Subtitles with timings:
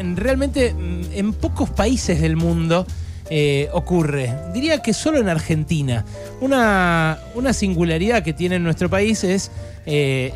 [0.00, 2.86] en- realmente mm, en pocos países del mundo
[3.32, 4.34] eh, ocurre.
[4.52, 6.04] Diría que solo en Argentina.
[6.40, 9.52] Una, una singularidad que tiene en nuestro país es
[9.86, 10.32] eh,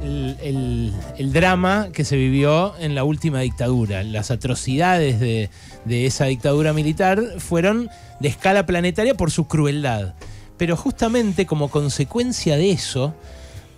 [1.19, 4.05] el, drama que se vivió en la última dictadura.
[4.05, 5.51] Las atrocidades de,
[5.85, 7.91] de esa dictadura militar fueron
[8.21, 10.15] de escala planetaria por su crueldad.
[10.57, 13.13] Pero justamente como consecuencia de eso,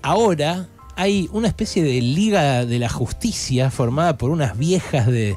[0.02, 5.36] ahora hay una especie de Liga de la Justicia formada por unas viejas de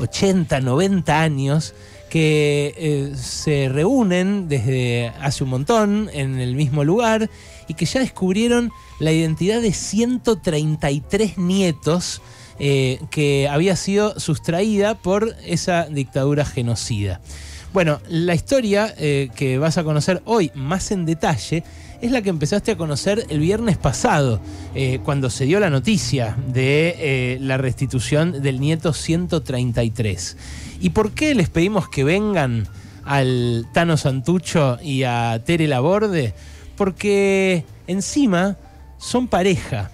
[0.00, 1.74] 80, 90 años
[2.08, 7.28] que eh, se reúnen desde hace un montón en el mismo lugar
[7.66, 12.22] y que ya descubrieron la identidad de 133 nietos
[12.58, 17.20] eh, que había sido sustraída por esa dictadura genocida.
[17.72, 21.62] Bueno, la historia eh, que vas a conocer hoy más en detalle
[22.00, 24.40] es la que empezaste a conocer el viernes pasado,
[24.74, 30.36] eh, cuando se dio la noticia de eh, la restitución del nieto 133.
[30.80, 32.68] ¿Y por qué les pedimos que vengan
[33.04, 36.34] al Tano Santucho y a Tere Laborde?
[36.76, 38.56] Porque encima
[38.98, 39.90] son pareja.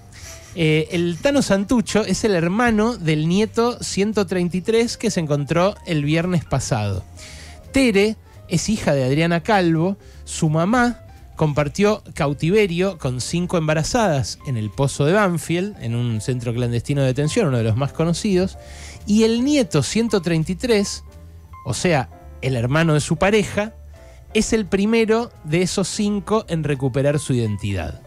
[0.56, 6.44] Eh, el Tano Santucho es el hermano del nieto 133 que se encontró el viernes
[6.44, 7.02] pasado.
[7.72, 8.16] Tere
[8.48, 11.03] es hija de Adriana Calvo, su mamá
[11.36, 17.08] compartió cautiverio con cinco embarazadas en el Pozo de Banfield, en un centro clandestino de
[17.08, 18.58] detención, uno de los más conocidos,
[19.06, 21.04] y el nieto 133,
[21.64, 22.08] o sea,
[22.42, 23.74] el hermano de su pareja,
[24.32, 28.02] es el primero de esos cinco en recuperar su identidad.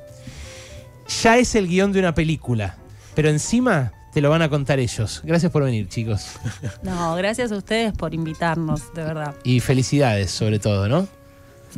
[1.23, 2.77] Ya es el guion de una película,
[3.15, 5.21] pero encima te lo van a contar ellos.
[5.23, 6.31] Gracias por venir, chicos.
[6.83, 9.35] No, gracias a ustedes por invitarnos, de verdad.
[9.43, 11.07] Y felicidades, sobre todo, ¿no?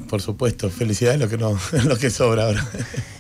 [0.07, 2.65] Por supuesto, felicidades lo que no, lo que sobra ahora.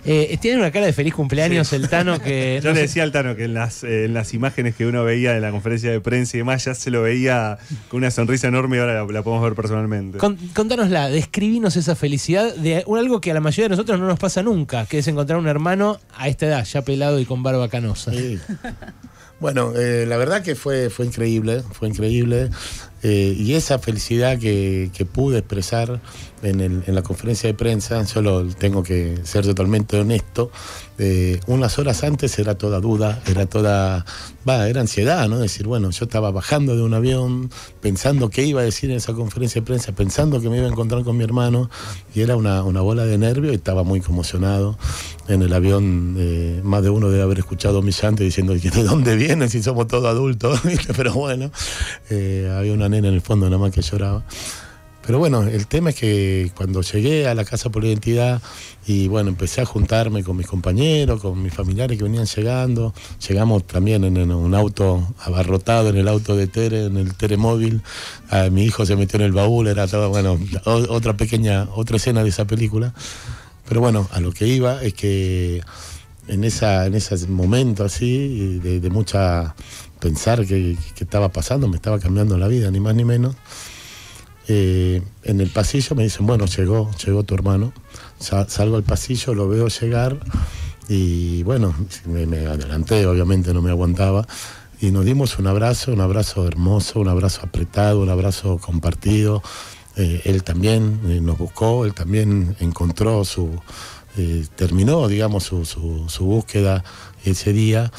[0.05, 2.59] Eh, tiene una cara de feliz cumpleaños el Tano que...
[2.63, 4.85] Yo no le sé- decía al Tano que en las, eh, en las imágenes que
[4.85, 7.57] uno veía de la conferencia de prensa y demás, ya se lo veía
[7.89, 10.17] con una sonrisa enorme y ahora la, la podemos ver personalmente.
[10.19, 14.07] Con- contánosla, describinos esa felicidad de un- algo que a la mayoría de nosotros no
[14.07, 17.43] nos pasa nunca, que es encontrar un hermano a esta edad, ya pelado y con
[17.43, 18.11] barba canosa.
[18.11, 18.39] Sí.
[19.39, 22.49] Bueno, eh, la verdad que fue, fue increíble, fue increíble.
[23.03, 25.99] Eh, y esa felicidad que, que pude expresar
[26.43, 30.51] en, el- en la conferencia de prensa, yo lo, tengo que ser totalmente honesto,
[30.99, 34.05] eh, unas horas antes era toda duda, era toda,
[34.47, 35.39] va, era ansiedad, ¿no?
[35.39, 37.49] Decir, bueno, yo estaba bajando de un avión,
[37.81, 40.69] pensando qué iba a decir en esa conferencia de prensa, pensando que me iba a
[40.69, 41.69] encontrar con mi hermano,
[42.13, 44.77] y era una, una bola de nervio y estaba muy conmocionado.
[45.29, 48.83] En el avión, eh, más de uno debe haber escuchado mi llanto diciendo, "¿Y ¿de
[48.83, 50.59] dónde vienen si somos todos adultos?
[50.97, 51.51] Pero bueno,
[52.09, 54.25] eh, había una nena en el fondo nada más que lloraba.
[55.05, 58.41] Pero bueno, el tema es que cuando llegué a la Casa por la Identidad
[58.85, 62.93] y bueno, empecé a juntarme con mis compañeros, con mis familiares que venían llegando,
[63.27, 67.81] llegamos también en, un auto abarrotado, en el auto de Tere, en el Tere móvil,
[68.29, 72.23] Ah, mi hijo se metió en el baúl, era todo, bueno, otra pequeña, otra escena
[72.23, 72.93] de esa película.
[73.67, 75.63] Pero bueno, a lo que iba es que
[76.27, 79.55] en, esa, en ese momento así, de, de mucha
[79.99, 83.35] pensar que, que estaba pasando, me estaba cambiando la vida, ni más ni menos.
[84.51, 87.71] Eh, en el pasillo me dicen, bueno, llegó, llegó tu hermano.
[88.19, 90.17] Sa- salgo al pasillo, lo veo llegar
[90.89, 91.73] y bueno,
[92.07, 94.25] me adelanté, obviamente no me aguantaba.
[94.81, 99.43] Y nos dimos un abrazo, un abrazo hermoso, un abrazo apretado, un abrazo compartido.
[99.95, 103.49] Eh, él también eh, nos buscó, él también encontró su,
[104.17, 106.83] eh, terminó, digamos, su, búsqueda
[107.25, 107.91] ese día.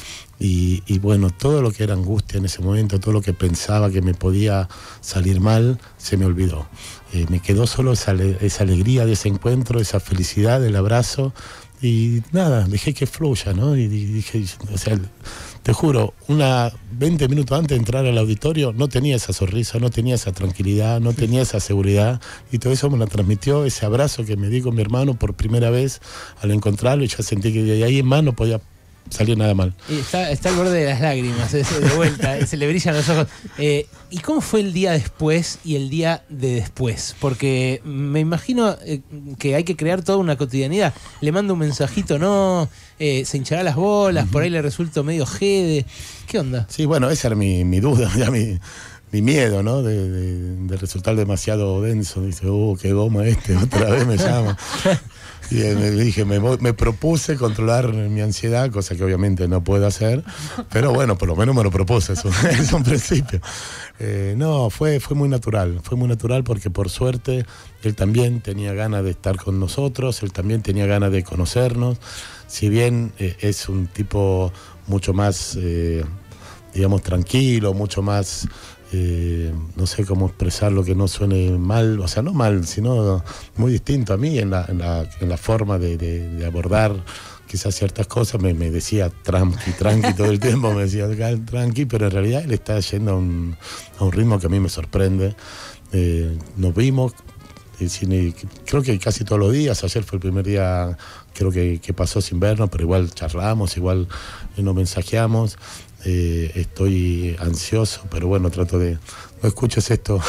[0.43, 4.01] Y, bueno, todo lo que era angustia en ese momento, todo lo que pensaba que
[4.01, 4.67] me podía
[4.99, 6.67] salir mal, se me olvidó.
[7.29, 11.31] Me quedó solo esa, ale- esa alegría de ese encuentro, esa felicidad del abrazo.
[11.79, 13.75] Y nada, dejé que fluya, ¿no?
[13.77, 14.99] Y di- dije, o sea,
[15.63, 19.91] te juro, una 20 minutos antes de entrar al auditorio no tenía esa sonrisa, no
[19.91, 22.19] tenía esa tranquilidad, no tenía esa seguridad.
[22.51, 25.35] Y todo eso me lo transmitió ese abrazo que me di con mi hermano por
[25.35, 26.01] primera vez
[26.41, 28.59] al encontrarlo y ya sentí que de ahí en más no podía
[29.09, 29.73] salir nada mal.
[29.89, 33.27] Está, está al borde de las lágrimas, es de vuelta, se le brillan los ojos.
[33.57, 37.15] Eh, ¿Y cómo fue el día después y el día de después?
[37.19, 39.01] Porque me imagino eh,
[39.39, 40.93] que hay que crear toda una cotidianidad.
[41.21, 45.25] Le mando un mensajito, no, eh, se hinchará las bolas, por ahí le resulto medio
[45.25, 45.85] jede.
[46.27, 46.65] ¿Qué onda?
[46.69, 48.57] Sí, bueno, esa era mi, mi duda, ya mi,
[49.11, 49.81] mi miedo, ¿no?
[49.83, 52.21] De, de- de resultar demasiado denso.
[52.25, 54.57] Dice, uh, qué goma este, otra vez me llama.
[55.51, 60.23] Y me dije, me, me propuse controlar mi ansiedad, cosa que obviamente no puedo hacer,
[60.71, 63.41] pero bueno, por lo menos me lo propuse, eso es un principio.
[63.99, 67.45] Eh, no, fue, fue muy natural, fue muy natural porque por suerte
[67.83, 71.97] él también tenía ganas de estar con nosotros, él también tenía ganas de conocernos,
[72.47, 74.53] si bien eh, es un tipo
[74.87, 75.57] mucho más...
[75.59, 76.03] eh,
[76.73, 78.47] digamos, tranquilo, mucho más,
[78.91, 83.23] eh, no sé cómo expresarlo que no suene mal, o sea, no mal, sino
[83.55, 86.93] muy distinto a mí en la, en la, en la forma de, de- de abordar
[87.47, 91.85] quizás ciertas cosas, me, me decía tranqui, tranqui todo el tiempo, me decía "Cal- tranqui,
[91.85, 93.55] pero en realidad él está yendo a un,
[93.99, 95.35] a un ritmo que a mí me sorprende.
[95.91, 97.11] Eh, nos vimos,
[97.89, 98.33] cine,
[98.65, 100.97] creo que casi todos los días, ayer fue el primer día,
[101.33, 104.07] creo que, que pasó sin vernos, pero igual charlamos, igual
[104.55, 105.57] eh, nos mensajeamos.
[106.03, 108.97] Eh, estoy ansioso, pero bueno, trato de.
[109.43, 110.19] No escuches esto.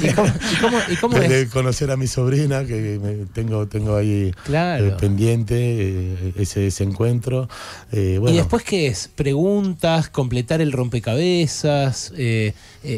[0.00, 1.50] ¿Y cómo, y cómo- y cómo de, de es?
[1.50, 4.86] conocer a mi sobrina, que me- tengo, tengo ahí Claro.
[4.86, 7.48] eh, pendiente eh, ese, ese encuentro.
[7.90, 9.08] Bueno, ¿Y después qué es?
[9.12, 10.08] ¿Preguntas?
[10.08, 12.12] ¿Completar el rompecabezas?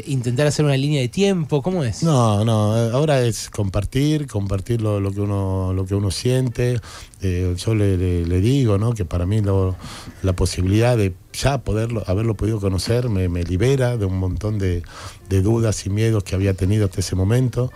[0.05, 1.61] ¿Intentar hacer una línea de tiempo?
[1.63, 2.03] ¿Cómo es?
[2.03, 6.79] No, no, ahora es compartir, compartir lo, lo que uno lo que uno siente.
[7.21, 8.93] Yo le, le- le digo, ¿no?
[8.93, 9.75] Que para mí lo-
[10.21, 14.83] la posibilidad de ya poderlo, haberlo podido conocer me, me libera de un montón de,
[15.29, 17.71] de dudas y miedos que había tenido hasta ese momento.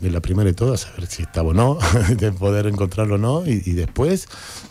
[0.00, 1.78] De la primera de todas, saber si estaba o no,
[2.18, 4.26] de poder encontrarlo o no, y, y después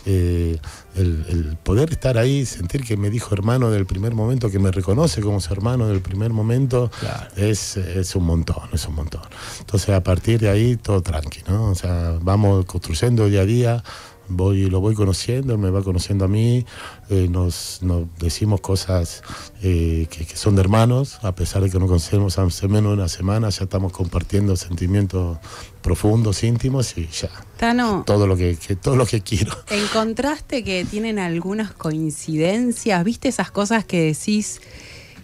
[0.06, 0.58] eh,
[0.98, 4.72] el, el poder estar ahí, sentir que me dijo hermano del primer momento, que me
[4.72, 7.28] reconoce como su hermano del primer momento, Claro.
[7.38, 9.22] es, es un montón, es un montón.
[9.62, 11.70] Entonces a partir de ahí todo tranqui, ¿no?
[11.70, 13.84] O sea, vamos construyendo día a día,
[14.32, 16.66] voy, lo voy conociendo, me va conociendo a mí,
[17.10, 19.22] eh, nos, nos decimos cosas
[19.62, 22.98] eh, que, que son de hermanos, a pesar de que no conocemos hace menos de
[22.98, 25.38] una semana, ya estamos compartiendo sentimientos
[25.82, 29.56] profundos, íntimos y ya, Tano, todo lo que, que- todo lo que quiero.
[29.70, 34.62] encontraste que tienen algunas coincidencias, viste esas cosas que decís,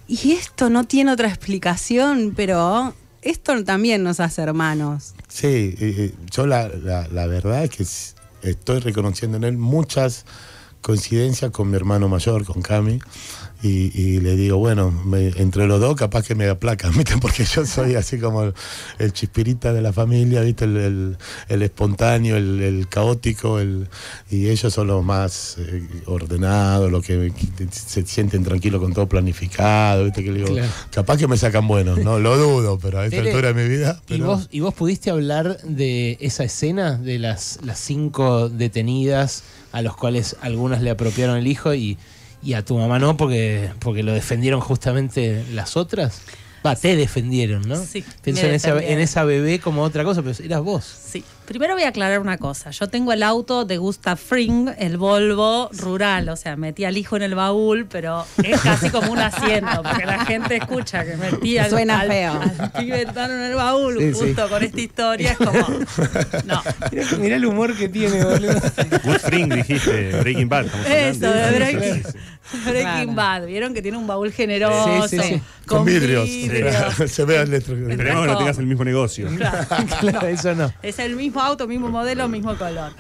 [0.08, 5.14] y esto no tiene otra explicación, pero esto también nos hace hermanos.
[5.28, 7.86] Sí, eh, yo la, la- la verdad es que
[8.42, 10.26] estoy reconociendo en él muchas
[10.82, 13.00] coincidencias con mi hermano mayor, con Cami,
[13.64, 17.18] y, y le digo, bueno, me- entre los dos capaz que me aplacan, ¿viste?
[17.18, 18.54] Porque yo soy así como el,
[19.00, 20.66] el chispirita de la familia, ¿viste?
[20.66, 21.18] El, el-
[21.50, 23.88] el espontáneo, el, caótico, el,
[24.30, 27.32] y ellos son los más eh, ordenados, los que,
[27.72, 30.24] se sienten tranquilos con todo planificado, ¿viste?
[30.24, 30.72] Que le digo, Claro.
[30.92, 33.70] capaz que me sacan buenos, no, lo dudo, pero a esta Tere, altura de mi
[33.70, 34.02] vida...
[34.08, 39.82] ¿Y vos, ¿Y vos pudiste hablar de esa escena de las, las cinco detenidas a
[39.82, 41.98] los cuales algunas le apropiaron el hijo y,
[42.42, 46.22] y a tu mamá no porque, porque lo defendieron justamente las otras?
[46.66, 47.76] Va, te defendieron, ¿no?
[47.78, 50.86] Sí, en esa, en esa bebé como otra cosa, pero eras vos.
[50.86, 51.24] Sí.
[51.48, 52.72] Primero voy a aclarar una cosa.
[52.72, 56.28] Yo tengo el auto de Gustav Fring, el Volvo rural.
[56.28, 60.06] O sea, metí al hijo en el baúl, pero es casi como un asiento, porque
[60.06, 62.34] la gente escucha que metí al, Suena al- feo.
[62.74, 64.50] al en el baúl Sí, justo sí.
[64.50, 65.32] con esta historia.
[65.32, 65.68] Es como.
[66.46, 66.62] No.
[66.92, 68.60] Mirá, mirá el humor que tiene, boludo.
[69.06, 70.66] Good Spring dijiste, Breaking Bad.
[70.86, 72.04] Eso, de Breaking.
[72.66, 73.16] Breaking.
[73.16, 73.46] Bad.
[73.46, 75.08] Vieron que tiene un baúl generoso.
[75.08, 75.42] Sí, sí, sí.
[75.66, 76.26] Con vidrios.
[76.26, 76.76] vidrios.
[77.08, 79.28] Se ve el Esperemos que no tengas el mismo negocio.
[79.38, 79.68] Claro.
[80.00, 80.72] claro, eso no.
[80.82, 82.94] Es el mismo auto, mismo modelo, mismo color.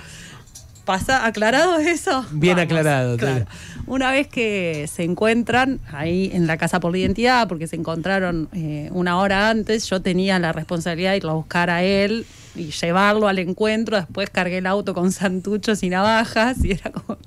[0.85, 2.25] ¿Pasa aclarado eso?
[2.31, 3.45] Bien aclarado, claro.
[3.87, 8.47] Una vez que se encuentran ahí en la casa por la identidad, porque se encontraron
[8.53, 12.71] eh, una hora antes, yo tenía la responsabilidad de irlo a buscar a él y
[12.71, 13.97] llevarlo al encuentro.
[13.97, 17.17] Después cargué el auto con santuchos y navajas y era como,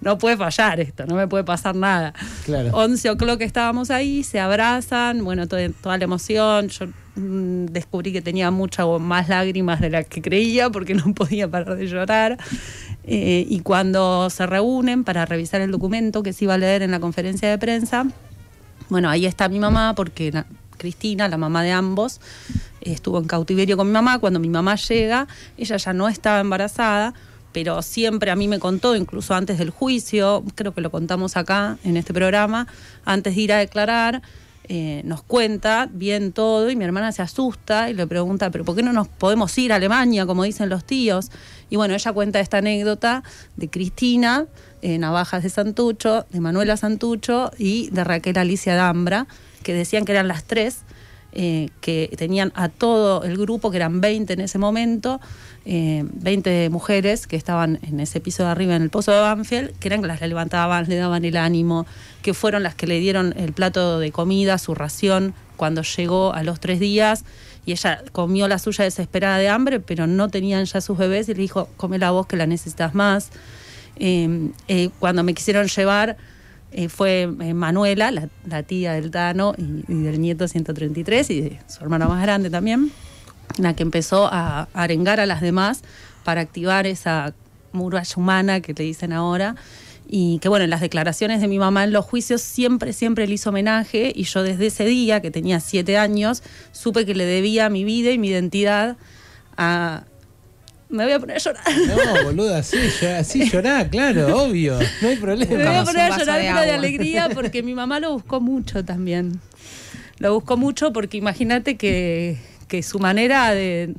[0.00, 2.14] no puede fallar esto, no me puede pasar nada.
[2.44, 2.70] Claro.
[2.72, 6.68] 11 o'clock estábamos ahí, se abrazan, bueno, to- toda la emoción.
[6.68, 11.48] Yo mm, descubrí que tenía muchas más lágrimas de las que creía porque no podía
[11.48, 12.38] parar de llorar.
[13.04, 16.90] Eh, y cuando se reúnen para revisar el documento que se iba a leer en
[16.92, 18.06] la conferencia de prensa,
[18.88, 20.44] bueno, ahí está mi mamá porque
[20.78, 22.20] Cristina, la mamá de ambos,
[22.80, 24.18] estuvo en cautiverio con mi mamá.
[24.18, 27.14] Cuando mi mamá llega, ella ya no estaba embarazada,
[27.52, 31.78] pero siempre a mí me contó, incluso antes del juicio, creo que lo contamos acá
[31.84, 32.66] en este programa,
[33.04, 34.22] antes de ir a declarar,
[34.68, 38.76] eh, nos cuenta bien todo y mi hermana se asusta y le pregunta, pero ¿por
[38.76, 41.30] qué no nos podemos ir a Alemania, como dicen los tíos?
[41.68, 43.24] Y bueno, ella cuenta esta anécdota
[43.56, 44.46] de Cristina,
[44.80, 49.26] eh, Navajas de Santucho, de Manuela Santucho y de Raquel Alicia Dambra,
[49.62, 50.82] que decían que eran las tres,
[51.32, 55.20] eh, que tenían a todo el grupo, que eran 20 en ese momento,
[55.64, 59.78] eh, 20 mujeres que estaban en ese piso de arriba en el pozo de Banfield,
[59.78, 61.86] que eran las que levantaban, le daban el ánimo,
[62.22, 66.42] que fueron las que le dieron el plato de comida, su ración, cuando llegó a
[66.42, 67.24] los tres días.
[67.64, 71.34] Y ella comió la suya desesperada de hambre, pero no tenían ya sus bebés y
[71.34, 73.30] le dijo, come la voz que la necesitas más.
[73.96, 76.16] Eh, eh, cuando me quisieron llevar,
[76.72, 81.82] eh, fue eh, Manuela, la, tía del Tano y, del nieto 133 y de su
[81.82, 82.90] hermana más grande también,
[83.58, 85.82] la que empezó a, a arengar a las demás
[86.24, 87.34] para activar esa
[87.72, 89.56] muralla humana que le dicen ahora.
[90.14, 93.34] Y que bueno, en las declaraciones de mi mamá en los juicios siempre, siempre le
[93.34, 97.70] hizo homenaje y yo desde ese día, que tenía siete años, supe que le debía
[97.70, 98.96] mi vida y mi identidad
[99.56, 100.04] a...
[100.92, 101.64] Me voy a poner a llorar.
[101.86, 104.78] No, boluda, así, así llorá, claro, obvio.
[105.00, 105.50] No hay problema.
[105.50, 108.42] Me voy a poner a llorar de pero de alegría porque mi mamá lo buscó
[108.42, 109.40] mucho también.
[110.18, 112.36] Lo buscó mucho porque imagínate que,
[112.68, 113.94] que su manera de,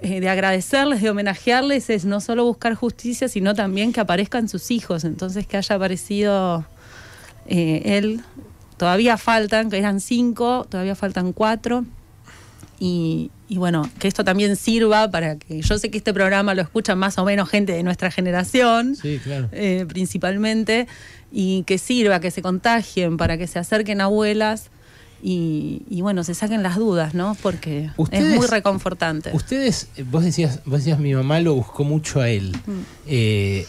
[0.00, 4.70] eh, de agradecerles, de homenajearles, es no solo buscar justicia, sino también que aparezcan sus
[4.70, 5.04] hijos.
[5.04, 6.64] Entonces que haya aparecido
[7.46, 8.22] eh, él.
[8.78, 11.84] Todavía faltan, que eran cinco, todavía faltan cuatro.
[12.80, 16.62] Y, y bueno, que esto también sirva para que yo sé que este programa lo
[16.62, 19.48] escuchan más o menos gente de nuestra generación Sí, claro.
[19.52, 20.86] eh, principalmente,
[21.32, 24.70] y que sirva, que se contagien, para que se acerquen abuelas
[25.20, 27.36] y, y, bueno, se saquen las dudas, ¿no?
[27.42, 29.30] Porque Ustedes- es muy reconfortante.
[29.34, 32.56] Ustedes, vos decías, vos decías, mi mamá lo buscó mucho a él.
[32.66, 32.72] Mm.
[33.08, 33.66] Eh,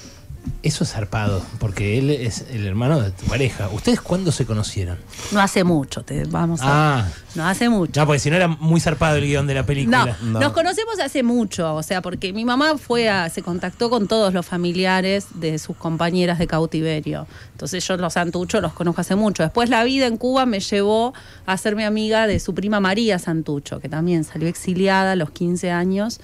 [0.64, 3.70] eso es zarpado, porque él es el hermano de tu pareja.
[3.70, 4.98] ¿Ustedes cuándo se conocieron?
[5.32, 7.00] No hace mucho, te vamos a...
[7.00, 8.00] Ah, No hace mucho.
[8.00, 10.18] no, porque si no era muy zarpado el guion de la No, película.
[10.22, 10.40] No.
[10.40, 14.34] nos conocemos hace mucho, o sea, porque mi mamá fue a, se contactó con todos
[14.34, 17.28] los familiares de sus compañeras de cautiverio.
[17.52, 19.44] Entonces yo los Santucho los conozco hace mucho.
[19.44, 21.14] Después la vida en Cuba me llevó
[21.46, 25.72] a hacerme amiga de su prima María Santucho, que también salió exiliada a los 15
[25.72, 26.20] años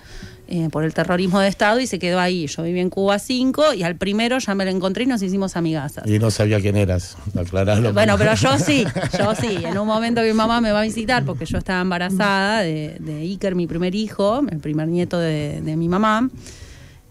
[0.48, 2.48] eh, por el terrorismo de Estado y se quedó ahí.
[2.48, 5.56] Yo viví en Cuba 5 y al primero ya me lo encontré y nos hicimos
[5.56, 6.08] amigasas.
[6.08, 7.94] Y no sabía quién eras, aclararlo.
[7.94, 8.86] Bueno, pero yo sí,
[9.18, 9.64] yo sí.
[9.66, 13.22] En un momento mi mamá me va a visitar, porque yo estaba embarazada de, de
[13.22, 16.30] Iker, mi primer hijo, el primer nieto de, de mi mamá,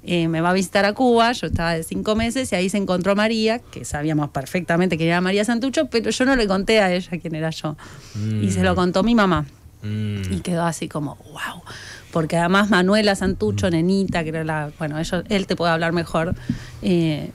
[0.06, 2.76] eh, me va a visitar a Cuba, yo estaba de cinco meses y ahí se
[2.76, 6.92] encontró María, que sabíamos perfectamente que era María Santucho, pero yo no le conté a
[6.92, 7.74] ella quién era yo.
[8.42, 9.46] Y se lo contó mi mamá.
[9.82, 10.32] Mm.
[10.32, 11.62] Y quedó así como, wow.
[12.14, 14.70] Porque además Manuela Santucho, nenita, que era la.
[14.78, 16.34] Bueno, ellos, él te puede hablar mejor.
[16.80, 17.30] eh,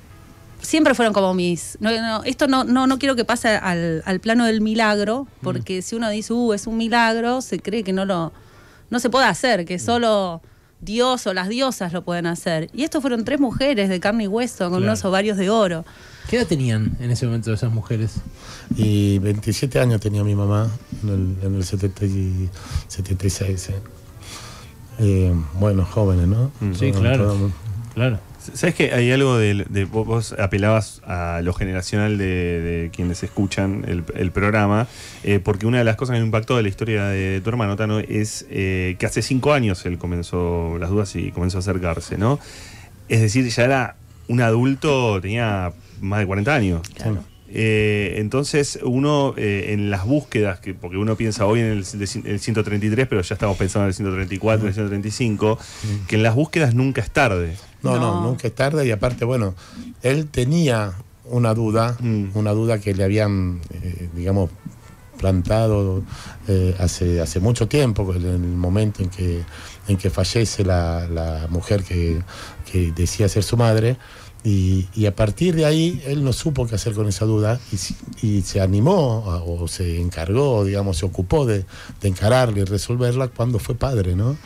[0.62, 1.78] siempre fueron como mis.
[1.82, 5.82] No, no, esto no, no, no quiero que pase al, al plano del milagro, porque
[5.82, 8.32] si uno dice, uh, es un milagro, se cree que no lo.
[8.90, 10.42] No se puede hacer, que solo
[10.82, 12.70] Dios o las diosas lo pueden hacer.
[12.74, 14.84] Y estos fueron tres mujeres de carne y hueso, con Claro.
[14.86, 15.86] unos ovarios de oro.
[16.30, 18.16] ¿Qué edad tenían en ese momento esas mujeres?
[18.78, 20.70] Y 27 años tenía mi mamá
[21.04, 22.50] en el, en el 70 y
[22.88, 23.70] 76.
[23.70, 23.74] eh.
[25.00, 26.52] Eh, bueno, jóvenes, ¿no?
[26.60, 26.74] Mm.
[26.74, 27.24] Sí, Todo- claro.
[27.26, 27.52] todo-
[27.96, 28.20] Claro.
[28.54, 32.26] ¿Sabes que hay algo de, de- vos- vos apelabas a lo generacional de,
[32.62, 34.88] de quienes escuchan el, el programa?
[35.24, 37.76] eh, porque una de las cosas que me impactó de la historia de tu hermano
[37.76, 42.18] Tano es eh, que hace cinco años él comenzó las dudas y comenzó a acercarse,
[42.18, 42.40] ¿no?
[43.10, 43.96] Es decir, ya era
[44.30, 46.82] un adulto, tenía más de 40 años.
[46.96, 47.24] Claro.
[47.52, 51.78] Eh, entonces uno eh, en las búsquedas, que, porque uno piensa hoy en el,
[52.26, 55.58] el 133, pero ya estamos pensando en el 134, en el 135,
[56.08, 57.58] que en las búsquedas nunca es tarde.
[57.82, 58.22] No, no, No.
[58.22, 59.56] nunca es tarde y aparte, bueno,
[60.04, 60.94] él tenía
[61.26, 62.26] una duda, Mm.
[62.36, 64.50] una duda que le habían, eh, digamos,
[65.20, 66.02] plantado
[66.48, 69.42] eh, hace, hace mucho tiempo, en el momento en que,
[69.88, 72.22] en que fallece la, la mujer que,
[72.72, 73.98] que decía ser su madre.
[74.42, 77.60] Y, y a partir de ahí él no supo qué hacer con esa duda
[78.24, 81.66] y, se animó a- o se encargó, digamos, se ocupó de,
[82.00, 84.38] de encararla y resolverla cuando fue padre, ¿no?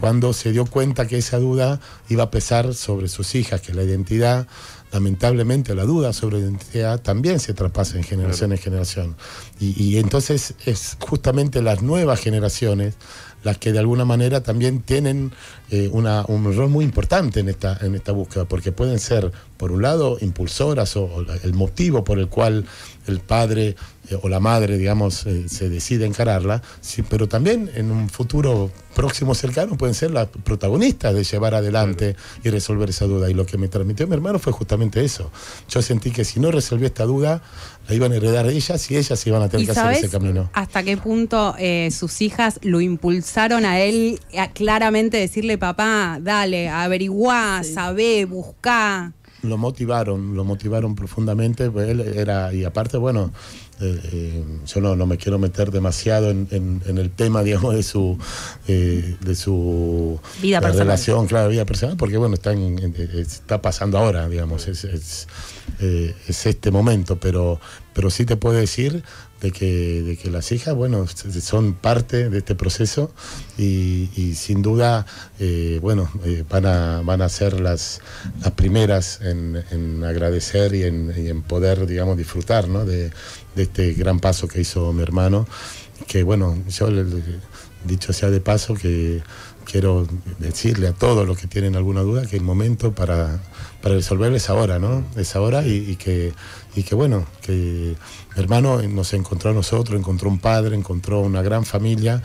[0.00, 3.82] Cuando se dio cuenta que esa duda iba a pesar sobre sus hijas, que la
[3.82, 4.46] identidad,
[4.92, 9.16] lamentablemente la duda sobre la identidad también se traspasa en generación en generación.
[9.60, 12.94] Y, y entonces es justamente las nuevas generaciones
[13.42, 15.30] las que de alguna manera también tienen
[15.70, 19.72] eh, una- un rol muy importante en esta, en esta búsqueda, porque pueden ser, por
[19.72, 22.64] un lado, impulsoras o, el motivo por el cual
[23.06, 23.76] el padre
[24.10, 28.70] eh, o la madre, digamos, eh, se decide encararla, sí, pero también en un futuro
[28.94, 33.30] próximo cercano pueden ser las protagonistas de llevar adelante y resolver esa duda.
[33.30, 35.30] Y lo que me transmitió mi hermano fue justamente eso.
[35.70, 37.42] Yo sentí que si no resolvía esta duda,
[37.88, 40.50] la iban a heredar ellas y ellas iban a tener ¿Y que hacer ese camino.
[40.52, 41.54] hasta qué punto
[41.90, 49.12] sus hijas lo impulsaron a él a claramente decirle, papá, dale, averiguá, sabé, buscá?
[49.42, 51.70] lo motivaron, lo motivaron profundamente.
[51.70, 53.30] pues Él era, y aparte, bueno,
[53.78, 57.74] eh, eh, yo no, no me quiero meter demasiado en, en- en el tema, digamos,
[57.74, 58.16] de su,
[58.68, 60.86] eh, de su Vida personal.
[60.86, 65.28] relación, claro, vida personal, porque bueno, está, en- en- está pasando ahora, digamos, es, es,
[65.78, 67.60] eh, es este momento, pero,
[67.94, 69.02] pero sí te puedo decir
[69.40, 73.12] de que, de que las hijas, bueno, son parte de este proceso
[73.56, 75.06] y, y sin duda,
[75.38, 78.00] eh, bueno, eh, van, a, van a ser las,
[78.42, 82.84] las primeras en, en agradecer y en, y en poder, digamos, disfrutar ¿no?
[82.84, 83.10] de,
[83.54, 85.46] de este gran paso que hizo mi hermano.
[86.06, 86.88] que bueno, yo
[87.84, 89.22] dicho sea de paso que
[89.64, 90.06] quiero
[90.38, 93.40] decirle a todos los que tienen alguna duda que el momento para,
[93.82, 95.04] para resolverlo es ahora, ¿no?
[95.16, 96.32] Es ahora y, y que,
[96.76, 97.96] y que bueno, que
[98.34, 102.22] mi hermano nos encontró a nosotros, encontró un padre, encontró una gran familia,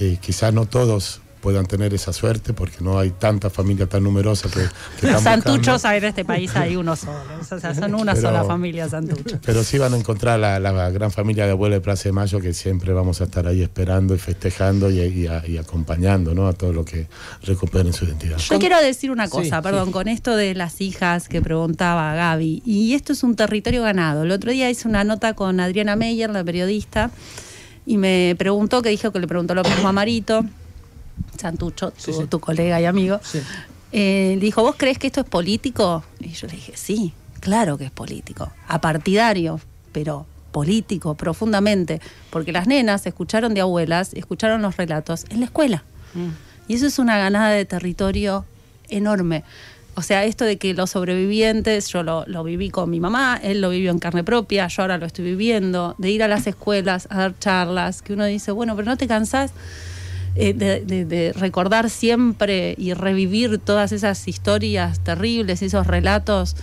[0.00, 4.48] eh, quizás no todos puedan tener esa suerte porque no hay tanta familia tan numerosa
[4.48, 4.60] que,
[5.00, 7.18] que están Santuchos hay en este país hay uno solo.
[7.40, 9.38] O sea, son una Pero- sola familia Santucho.
[9.44, 12.40] Pero sí van a encontrar la, la gran familia de abuelo de Plaza de Mayo
[12.40, 16.46] que siempre vamos a estar ahí esperando y festejando y, y a- y acompañando ¿no?
[16.46, 17.08] a todo lo que
[17.42, 18.38] recuperen su identidad.
[18.38, 19.62] Yo quiero decir una cosa, sí.
[19.62, 22.62] perdón, con esto de las hijas que preguntaba Gaby.
[22.64, 24.22] Y esto es un territorio ganado.
[24.22, 27.10] El otro día hice una nota con Adriana Meyer, la periodista,
[27.84, 30.44] y me preguntó, que dijo que le preguntó lo mismo a Marito,
[31.38, 32.26] Santucho, tu, Sí, sí.
[32.26, 33.20] tu colega y amigo.
[33.22, 33.40] Sí.
[33.92, 36.02] Eh, le dijo, ¿vos crees que esto es político?
[36.20, 38.50] Y yo le dije, sí, claro que es político.
[38.68, 39.60] Apartidario,
[39.92, 42.00] pero político, profundamente.
[42.30, 45.82] Porque las nenas escucharon de abuelas, escucharon los relatos en la escuela.
[46.68, 48.44] Y eso es una ganada de territorio
[48.88, 49.44] enorme.
[49.94, 53.60] O sea, esto de que los sobrevivientes, yo lo, lo viví con mi mamá, él
[53.60, 57.06] lo vivió en carne propia, yo ahora lo estoy viviendo, de ir a las escuelas
[57.10, 59.52] a dar charlas, que uno dice, bueno, pero no te cansás
[60.34, 66.56] eh, de, de- de recordar siempre y revivir todas esas historias terribles, esos relatos,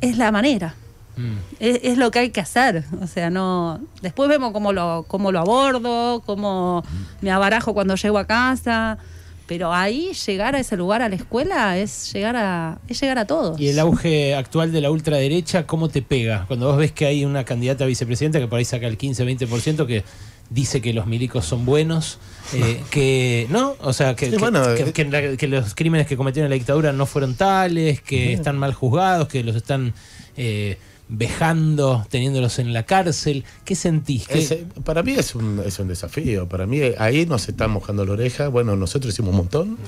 [0.00, 0.74] es la manera.
[1.16, 1.36] Mm.
[1.60, 2.84] Es, es lo que hay que hacer.
[3.00, 3.80] O sea, no.
[4.02, 6.84] Después vemos cómo lo, cómo lo abordo, cómo
[7.20, 8.98] me abarajo cuando llego a casa.
[9.46, 13.26] Pero ahí llegar a ese lugar a la escuela es llegar a, es llegar a
[13.26, 13.60] todos.
[13.60, 16.46] Y el auge actual de la ultraderecha, ¿cómo te pega?
[16.48, 19.86] Cuando vos ves que hay una candidata a vicepresidenta que por ahí saca el 15-20%,
[19.86, 20.02] que
[20.50, 22.18] dice que los milicos son buenos,
[22.52, 24.92] eh, que no, o sea, que, Sí, que- bueno, que- eh.
[24.92, 28.58] que la- que los crímenes que cometieron en la dictadura no fueron tales, que están
[28.58, 29.94] mal juzgados, que los están
[30.36, 33.44] eh, vejando, teniéndolos en la cárcel.
[33.64, 34.26] ¿Qué sentís?
[34.26, 36.48] ¿Qué- Ese- para mí es un, es un desafío.
[36.48, 38.48] Para mí eh, ahí nos están mojando la oreja.
[38.48, 39.78] Bueno, nosotros hicimos un montón,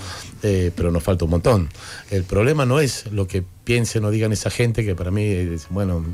[0.43, 1.69] eh, pero nos falta un montón.
[2.11, 5.28] El problema no es lo que piensen o digan esa gente, que para mí,
[5.70, 6.04] bueno,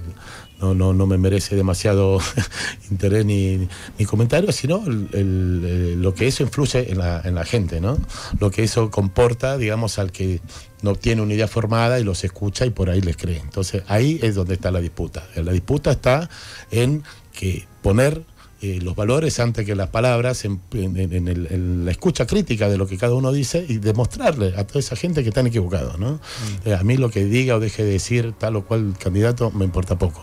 [0.58, 2.18] no, no, no me merece demasiado
[2.90, 3.68] interés ni,
[3.98, 7.98] ni comentario, sino el- eh, lo que eso influye en la, en la gente, ¿no?
[8.40, 10.40] Lo que eso comporta, digamos, al que
[10.80, 13.38] no tiene una idea formada y los escucha y por ahí les cree.
[13.38, 15.22] Entonces ahí es donde está la disputa.
[15.36, 16.30] La disputa está
[16.70, 18.24] en que poner
[18.62, 22.68] eh, los valores antes que las palabras en, en- en el- en la escucha crítica
[22.68, 25.98] de lo que cada uno dice y demostrarle a toda esa gente que están equivocados.
[25.98, 26.20] ¿no?
[26.64, 29.64] Eh, a mí lo que diga o deje de decir tal o cual candidato me
[29.64, 30.22] importa poco.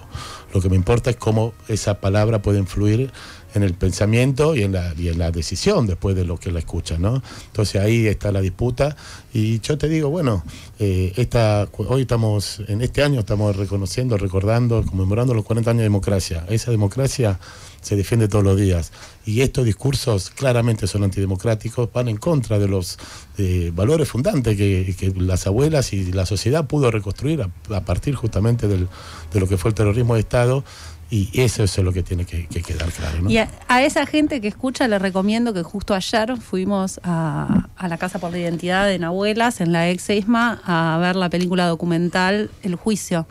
[0.53, 3.11] Lo que me importa es cómo esa palabra puede influir
[3.55, 6.59] en el pensamiento y en la, y en la decisión después de lo que la
[6.59, 7.21] escucha, ¿no?
[7.47, 8.95] Entonces ahí está la disputa
[9.33, 10.43] y yo te digo, bueno,
[10.79, 15.83] eh, esta, hoy estamos, en este año estamos reconociendo, recordando, conmemorando los 40 años de
[15.85, 16.45] democracia.
[16.49, 17.39] Esa democracia
[17.81, 18.91] se defiende todos los días.
[19.25, 22.97] Y estos discursos claramente son antidemocráticos, van en contra de los
[23.37, 28.67] eh, valores fundantes que, las abuelas y la sociedad pudo reconstruir a, a partir justamente
[28.67, 28.87] del-
[29.33, 30.63] de lo que fue el terrorismo de Estado
[31.11, 33.21] y eso, eso es lo que tiene que, que quedar claro.
[33.23, 33.29] ¿no?
[33.31, 37.87] Y a, a esa gente que escucha le recomiendo que justo ayer fuimos a, a
[37.87, 41.65] la Casa por la Identidad en Abuelas, en la ex ESMA, a ver la película
[41.67, 43.25] documental El Juicio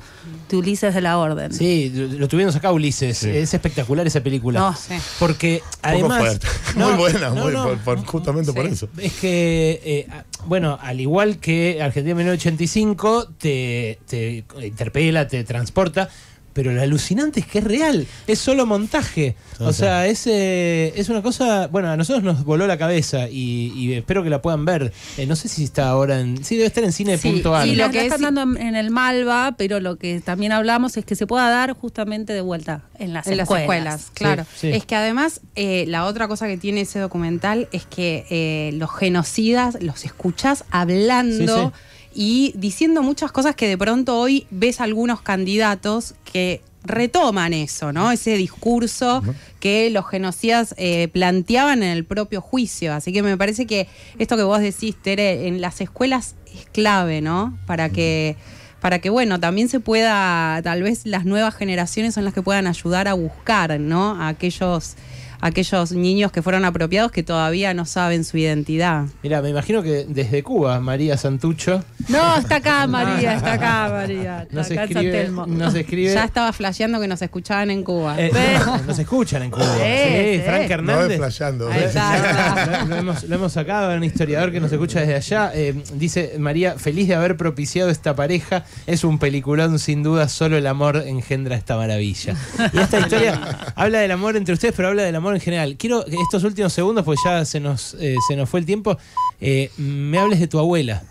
[0.49, 1.53] de Ulises de la Orden.
[1.53, 3.19] Sí, lo tuvimos acá Ulises.
[3.19, 3.29] Sí.
[3.31, 4.59] Es espectacular esa película.
[4.61, 4.95] No, sí.
[5.21, 6.41] Porque además.
[6.75, 8.89] muy buena, muy, por- por- justamente por eso.
[8.99, 10.09] Es que, eh,
[10.47, 16.09] bueno, al igual que Argentina 1985, te, te interpela, te transporta.
[16.55, 19.37] Pero lo alucinante es que es real, es solo montaje.
[19.61, 21.69] O sea, es, eh, es una cosa.
[21.69, 24.93] Bueno, a nosotros nos voló la cabeza y, y espero que la puedan ver.
[25.19, 26.43] Eh, no sé si está ahora en.
[26.45, 27.67] Sí, debe estar en Sí, cine.ar.
[27.67, 30.21] y lo lo que que es- están dando en, en el Malva, pero lo que
[30.21, 34.01] también hablamos es que se pueda dar justamente de vuelta en las en las escuelas.
[34.03, 34.45] escuelas, claro.
[34.57, 34.69] sí.
[34.73, 38.91] Es que además eh, la otra cosa que tiene ese documental es que eh, los
[38.95, 41.73] genocidas los escuchas hablando
[42.15, 48.11] y diciendo muchas cosas que de pronto hoy ves algunos candidatos que retoman eso, ¿no?
[48.11, 49.23] Ese discurso
[49.61, 52.95] que los genocidas eh, planteaban en el propio juicio.
[52.95, 57.21] Así que me parece que esto que vos decís, Tere, en las escuelas es clave,
[57.21, 57.59] ¿no?
[57.67, 58.37] Para que
[58.81, 62.67] para que, bueno, también se pueda, tal vez las nuevas generaciones son las que puedan
[62.67, 64.21] ayudar a buscar, ¿no?
[64.23, 64.95] A aquellos,
[65.41, 69.05] aquellos niños que fueron apropiados que todavía no saben su identidad.
[69.23, 74.43] Mira, me imagino que desde Cuba, María Santucho No, está acá María, está acá María.
[74.43, 75.13] Está nos acá escribe.
[75.13, 75.47] Telmo.
[75.47, 78.21] Nos escribe Ya estaba flasheando que nos escuchaban en Cuba.
[78.21, 78.59] Eh, Ve.
[78.87, 79.65] nos escuchan en Cuba.
[79.75, 80.43] Sí, Sí, sí.
[80.45, 81.95] Frank No es Hernández.
[82.81, 85.53] lo, lo hemos, lo hemos sacado, un historiador que nos escucha desde allá.
[85.55, 88.65] Eh, dice María, feliz de haber propiciado esta pareja.
[88.87, 92.35] Es un peliculón, sin duda, solo el amor engendra esta maravilla.
[92.73, 95.77] Y esta historia habla del amor entre ustedes, pero habla del amor amor en general.
[95.77, 98.97] Quiero que estos últimos segundos, porque ya se nos, eh, se nos fue el tiempo,
[99.41, 101.03] eh, me hables de tu abuela.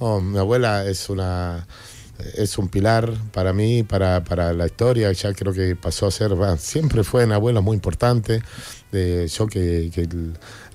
[0.00, 1.66] Oh, mi abuela es una
[2.36, 6.32] es un pilar para mí, para, para la historia, ya creo que pasó a ser,
[6.58, 8.42] siempre fue una abuela muy importante.
[8.92, 10.08] yo que,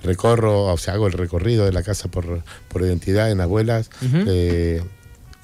[0.02, 3.90] recorro, o sea, hago el recorrido de la casa por, por identidad en abuelas.
[4.02, 4.82] Eh,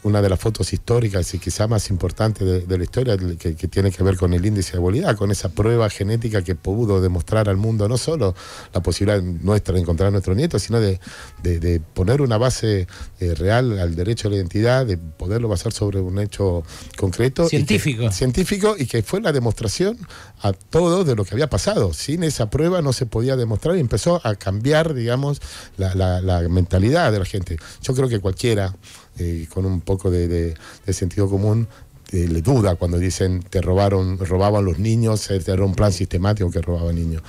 [0.05, 3.69] una de las fotos históricas y quizá más importantes de, de la historia que, que
[3.69, 7.49] tiene que ver con el índice de abuelidad, con esa prueba genética que pudo demostrar
[7.49, 8.35] al mundo no solo
[8.73, 11.01] la posibilidad nuestra de encontrar a nuestros nietos, sino de,
[11.43, 12.87] de- de poner una base
[13.21, 16.62] eh, real al derecho a la identidad, de poderlo basar sobre un hecho
[16.97, 17.45] concreto.
[17.45, 18.12] y que- Científico.
[18.12, 19.97] científico y que fue la demostración
[20.43, 21.95] a todo de lo que había pasado.
[21.95, 25.40] Sin esa prueba no se podía demostrar y empezó a cambiar, digamos,
[25.79, 27.57] la, la- la mentalidad de la gente.
[27.83, 28.75] Yo creo que cualquiera
[29.18, 30.55] eh, con un poco de,
[30.88, 31.68] sentido común
[32.12, 36.50] eh, le duda cuando dicen te robaron, robaban los niños, eh, era un plan sistemático
[36.50, 37.22] que robaban niños.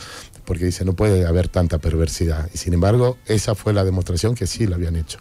[0.45, 2.47] Porque dice, no puede haber tanta perversidad.
[2.53, 5.17] Y sin embargo, esa fue la demostración que sí lo habían hecho.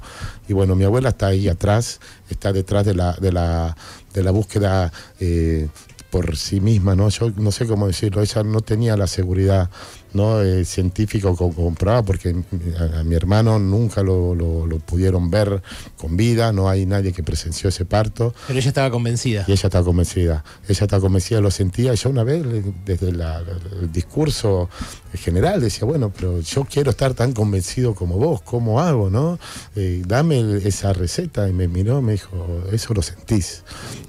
[0.49, 3.75] Y bueno, mi abuela está ahí atrás, está detrás de la, de la,
[4.13, 5.69] de la búsqueda eh,
[6.15, 7.09] por sí misma, ¿no?
[7.09, 9.69] Yo no sé cómo decirlo, ella no tenía la seguridad
[10.13, 10.41] ¿no?
[10.43, 12.33] Eh, científico co- comprobada porque
[12.79, 15.61] a, a mi hermano nunca lo, lo- lo pudieron ver
[15.97, 18.33] con vida, no hay nadie que presenció ese parto.
[18.47, 19.45] Pero ella estaba convencida.
[19.49, 21.95] Y ella está convencida, ella está convencida, lo sentía.
[21.95, 22.45] Yo una vez,
[22.85, 23.43] desde la-
[23.83, 24.71] el discurso
[25.15, 29.41] general, decía, bueno, pero yo quiero estar tan convencido como vos, ¿cómo hago, no?
[29.75, 31.49] Eh, dame esa receta.
[31.49, 32.31] Y me miró, me dijo,
[32.71, 33.65] eso lo sentís,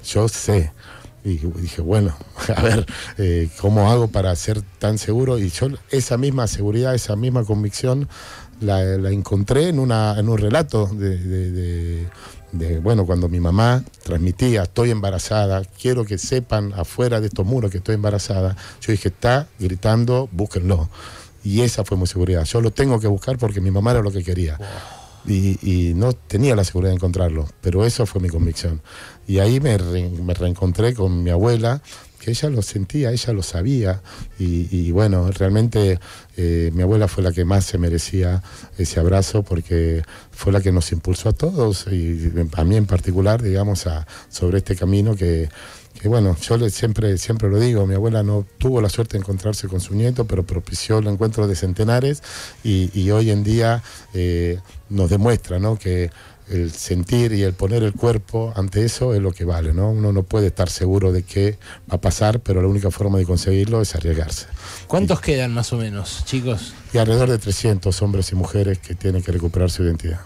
[0.08, 0.70] yo sé.
[1.28, 2.16] Y dije, bueno,
[2.56, 2.86] a ver,
[3.18, 5.38] eh, ¿cómo hago para ser tan seguro?
[5.40, 8.08] Y yo esa misma seguridad, esa misma convicción,
[8.60, 12.08] la, encontré en, una, en un relato de, de- de-
[12.52, 17.70] de, bueno, cuando mi mamá transmitía, estoy embarazada, quiero que sepan afuera de estos muros
[17.72, 20.88] que estoy embarazada, yo dije, está gritando, búsquenlo.
[21.44, 22.44] Y esa fue mi seguridad.
[22.44, 24.58] Yo lo tengo que buscar porque mi mamá era lo que quería.
[25.26, 28.80] Y, y no tenía la seguridad de encontrarlo, pero eso fue mi convicción.
[29.26, 31.82] Y ahí me, re- me reencontré con mi abuela,
[32.20, 34.02] que ella lo sentía, ella lo sabía.
[34.38, 35.98] Y, y bueno, realmente
[36.36, 38.42] eh, mi abuela fue la que más se merecía
[38.78, 43.42] ese abrazo porque fue la que nos impulsó a todos y a mí en particular,
[43.42, 45.48] digamos, a, sobre este camino que,
[46.00, 49.20] que bueno, yo le- siempre, siempre lo digo, mi abuela no tuvo la suerte de
[49.22, 52.22] encontrarse con su nieto, pero propició el encuentro de centenares
[52.64, 53.82] y, y hoy en día
[54.14, 54.58] eh,
[54.90, 55.78] nos demuestra ¿no?
[55.78, 56.10] que
[56.48, 59.90] el sentir y el poner el cuerpo ante eso es lo que vale, ¿no?
[59.90, 61.58] Uno no puede estar seguro de qué
[61.90, 64.46] va a pasar, pero la única forma de conseguirlo es arriesgarse.
[64.86, 66.72] ¿Cuántos quedan más o menos, chicos?
[66.92, 70.20] Y alrededor de 300 hombres y mujeres que tienen que recuperar su identidad.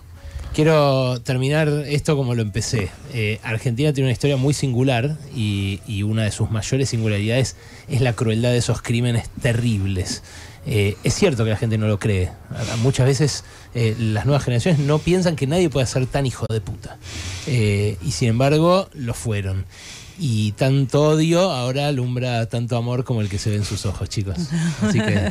[0.55, 2.91] Quiero terminar esto como lo empecé.
[3.13, 7.57] Eh, Argentina tiene una historia muy singular y, y una de sus mayores singularidades
[7.89, 10.23] es la crueldad de esos crímenes terribles.
[10.67, 12.31] Eh, es cierto que la gente no lo cree.
[12.83, 16.61] Muchas veces eh, las nuevas generaciones no piensan que nadie puede ser tan hijo de
[16.61, 16.99] puta.
[17.47, 19.65] Eh, y sin embargo, lo fueron.
[20.19, 24.11] Y tanto odio ahora alumbra tanto amor como el que se ve en sus ojos,
[24.11, 24.37] chicos.
[24.83, 25.29] Así que